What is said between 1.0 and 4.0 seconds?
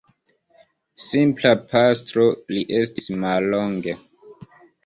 Simpla pastro li estis mallonge.